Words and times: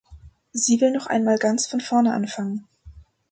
Sie 0.51 0.81
will 0.81 0.89
noch 0.93 1.05
einmal 1.05 1.37
ganz 1.37 1.67
von 1.67 1.79
vorne 1.79 2.13
anfangen. 2.13 2.67